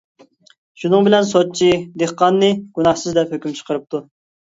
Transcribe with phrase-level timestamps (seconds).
[0.83, 1.71] شۇنىڭ بىلەن سوتچى
[2.05, 4.07] دېھقاننى گۇناھسىز دەپ ھۆكۈم چىقىرىپتۇ.